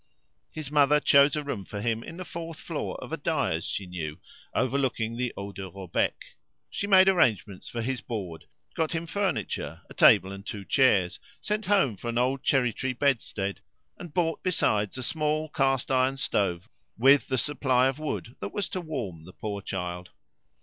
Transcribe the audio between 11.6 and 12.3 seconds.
home for an